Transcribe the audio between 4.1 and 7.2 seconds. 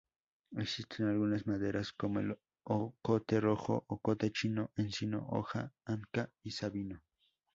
chino, encino, hoja anca y sabino.